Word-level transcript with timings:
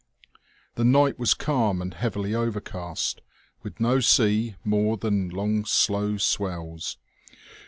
The 0.73 0.83
night 0.83 1.19
was 1.19 1.35
calm 1.35 1.79
and 1.79 1.93
heavily 1.93 2.33
overcast, 2.33 3.21
with 3.61 3.79
no 3.79 3.99
sea 3.99 4.55
more 4.63 4.97
than 4.97 5.29
long, 5.29 5.63
slow 5.63 6.17
swells. 6.17 6.97